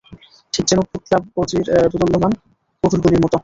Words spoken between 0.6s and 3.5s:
যেন পুৎলাবজির দোদুল্যমান পুতুলগুলি মতো।